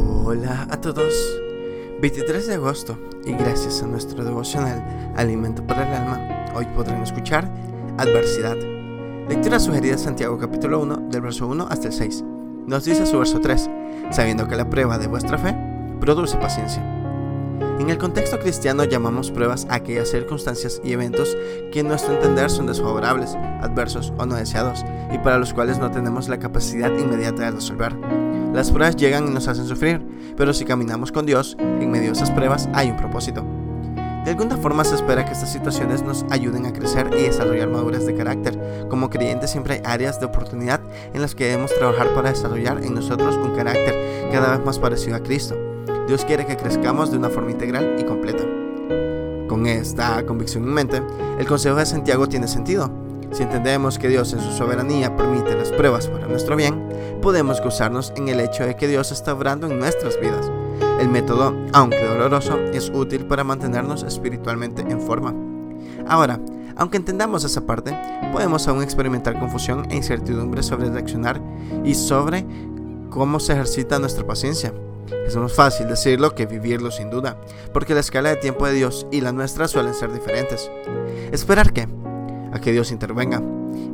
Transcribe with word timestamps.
Hola 0.00 0.68
a 0.70 0.80
todos. 0.80 1.12
23 2.00 2.46
de 2.46 2.54
agosto 2.54 2.96
y 3.24 3.32
gracias 3.32 3.82
a 3.82 3.86
nuestro 3.88 4.24
devocional 4.24 5.12
Alimento 5.16 5.66
para 5.66 5.88
el 5.88 5.92
Alma, 5.92 6.52
hoy 6.54 6.66
podrán 6.66 7.02
escuchar 7.02 7.50
Adversidad. 7.98 8.56
Lectura 9.28 9.58
sugerida 9.58 9.98
Santiago 9.98 10.38
capítulo 10.38 10.80
1 10.82 11.08
del 11.10 11.20
verso 11.20 11.48
1 11.48 11.66
hasta 11.68 11.88
el 11.88 11.92
6. 11.92 12.24
Nos 12.68 12.84
dice 12.84 13.06
su 13.06 13.18
verso 13.18 13.40
3, 13.40 13.68
sabiendo 14.12 14.46
que 14.46 14.54
la 14.54 14.70
prueba 14.70 14.98
de 14.98 15.08
vuestra 15.08 15.36
fe 15.36 15.56
produce 16.00 16.36
paciencia. 16.36 16.80
En 17.80 17.90
el 17.90 17.98
contexto 17.98 18.38
cristiano 18.38 18.84
llamamos 18.84 19.32
pruebas 19.32 19.66
a 19.68 19.76
aquellas 19.76 20.10
circunstancias 20.10 20.80
y 20.84 20.92
eventos 20.92 21.36
que 21.72 21.80
en 21.80 21.88
nuestro 21.88 22.14
entender 22.14 22.50
son 22.50 22.66
desfavorables, 22.66 23.34
adversos 23.62 24.12
o 24.16 24.26
no 24.26 24.36
deseados 24.36 24.84
y 25.12 25.18
para 25.18 25.38
los 25.38 25.52
cuales 25.52 25.80
no 25.80 25.90
tenemos 25.90 26.28
la 26.28 26.38
capacidad 26.38 26.96
inmediata 26.96 27.46
de 27.46 27.50
resolver. 27.50 28.27
Las 28.58 28.72
pruebas 28.72 28.96
llegan 28.96 29.28
y 29.28 29.30
nos 29.30 29.46
hacen 29.46 29.68
sufrir, 29.68 30.04
pero 30.36 30.52
si 30.52 30.64
caminamos 30.64 31.12
con 31.12 31.24
Dios, 31.24 31.56
en 31.60 31.92
medio 31.92 32.06
de 32.08 32.14
esas 32.14 32.32
pruebas 32.32 32.68
hay 32.74 32.90
un 32.90 32.96
propósito. 32.96 33.44
De 34.24 34.32
alguna 34.32 34.56
forma 34.56 34.82
se 34.82 34.96
espera 34.96 35.24
que 35.24 35.30
estas 35.30 35.52
situaciones 35.52 36.02
nos 36.02 36.26
ayuden 36.28 36.66
a 36.66 36.72
crecer 36.72 37.08
y 37.16 37.22
desarrollar 37.22 37.68
madurez 37.68 38.04
de 38.04 38.16
carácter. 38.16 38.58
Como 38.90 39.10
creyentes 39.10 39.52
siempre 39.52 39.74
hay 39.74 39.82
áreas 39.84 40.18
de 40.18 40.26
oportunidad 40.26 40.80
en 41.14 41.22
las 41.22 41.36
que 41.36 41.44
debemos 41.44 41.72
trabajar 41.72 42.12
para 42.14 42.30
desarrollar 42.30 42.82
en 42.82 42.94
nosotros 42.94 43.36
un 43.36 43.54
carácter 43.54 44.28
cada 44.32 44.56
vez 44.56 44.66
más 44.66 44.80
parecido 44.80 45.14
a 45.14 45.22
Cristo. 45.22 45.54
Dios 46.08 46.24
quiere 46.24 46.44
que 46.44 46.56
crezcamos 46.56 47.12
de 47.12 47.18
una 47.18 47.28
forma 47.28 47.52
integral 47.52 47.94
y 47.96 48.02
completa. 48.02 48.42
Con 49.46 49.68
esta 49.68 50.26
convicción 50.26 50.64
en 50.64 50.74
mente, 50.74 51.02
el 51.38 51.46
consejo 51.46 51.76
de 51.76 51.86
Santiago 51.86 52.28
tiene 52.28 52.48
sentido. 52.48 52.90
Si 53.32 53.42
entendemos 53.42 53.98
que 53.98 54.08
Dios 54.08 54.32
en 54.32 54.40
su 54.40 54.52
soberanía 54.52 55.16
permite 55.16 55.54
las 55.54 55.70
pruebas 55.70 56.08
para 56.08 56.26
nuestro 56.26 56.56
bien, 56.56 56.88
podemos 57.20 57.60
gozarnos 57.60 58.12
en 58.16 58.28
el 58.28 58.40
hecho 58.40 58.64
de 58.64 58.76
que 58.76 58.88
Dios 58.88 59.12
está 59.12 59.34
obrando 59.34 59.66
en 59.66 59.78
nuestras 59.78 60.18
vidas. 60.20 60.50
El 61.00 61.08
método, 61.08 61.54
aunque 61.72 62.02
doloroso, 62.02 62.58
es 62.72 62.90
útil 62.90 63.26
para 63.26 63.44
mantenernos 63.44 64.02
espiritualmente 64.02 64.82
en 64.82 65.00
forma. 65.00 65.34
Ahora, 66.06 66.40
aunque 66.76 66.96
entendamos 66.96 67.44
esa 67.44 67.66
parte, 67.66 67.96
podemos 68.32 68.66
aún 68.66 68.82
experimentar 68.82 69.38
confusión 69.38 69.86
e 69.90 69.96
incertidumbre 69.96 70.62
sobre 70.62 70.90
reaccionar 70.90 71.40
y 71.84 71.94
sobre 71.94 72.46
cómo 73.10 73.40
se 73.40 73.52
ejercita 73.52 73.98
nuestra 73.98 74.26
paciencia. 74.26 74.72
Es 75.26 75.36
más 75.36 75.52
fácil 75.52 75.88
decirlo 75.88 76.34
que 76.34 76.46
vivirlo 76.46 76.90
sin 76.90 77.10
duda, 77.10 77.36
porque 77.72 77.94
la 77.94 78.00
escala 78.00 78.30
de 78.30 78.36
tiempo 78.36 78.66
de 78.66 78.72
Dios 78.72 79.06
y 79.10 79.20
la 79.20 79.32
nuestra 79.32 79.68
suelen 79.68 79.94
ser 79.94 80.12
diferentes. 80.12 80.70
¿Esperar 81.32 81.72
qué? 81.72 81.88
A 82.52 82.60
que 82.60 82.72
Dios 82.72 82.92
intervenga. 82.92 83.42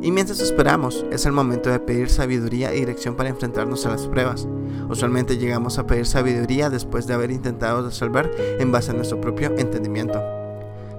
Y 0.01 0.11
mientras 0.11 0.39
esperamos, 0.39 1.05
es 1.11 1.25
el 1.25 1.31
momento 1.31 1.69
de 1.69 1.79
pedir 1.79 2.09
sabiduría 2.09 2.73
y 2.73 2.79
dirección 2.79 3.15
para 3.15 3.29
enfrentarnos 3.29 3.85
a 3.85 3.89
las 3.89 4.07
pruebas. 4.07 4.47
Usualmente 4.89 5.37
llegamos 5.37 5.77
a 5.77 5.87
pedir 5.87 6.05
sabiduría 6.05 6.69
después 6.69 7.07
de 7.07 7.13
haber 7.13 7.31
intentado 7.31 7.85
resolver 7.85 8.31
en 8.59 8.71
base 8.71 8.91
a 8.91 8.93
nuestro 8.93 9.19
propio 9.19 9.55
entendimiento. 9.57 10.21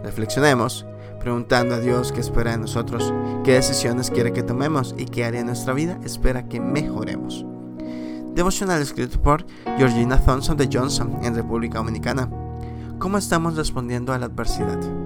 Reflexionemos, 0.03 0.87
preguntando 1.21 1.75
a 1.75 1.81
Dios 1.81 2.13
qué 2.13 2.21
espera 2.21 2.53
de 2.53 2.59
nosotros, 2.59 3.13
qué 3.45 3.55
decisiones 3.55 4.11
quiere 4.11 4.33
que 4.33 4.43
tomemos 4.43 4.95
y 4.97 5.07
qué 5.07 5.25
área 5.25 5.41
de 5.41 5.47
nuestra 5.47 5.73
vida 5.73 5.99
espera 6.05 6.49
que 6.49 6.61
mejoremos. 6.61 7.45
Devocional 8.35 8.83
escrito 8.83 9.21
por 9.21 9.47
Georgina 9.79 10.23
Thompson 10.23 10.57
de 10.57 10.69
Johnson 10.71 11.19
en 11.23 11.35
República 11.35 11.79
Dominicana. 11.79 12.29
¿Cómo 12.99 13.19
estamos 13.19 13.57
respondiendo 13.57 14.13
a 14.13 14.19
la 14.19 14.27
adversidad? 14.27 15.06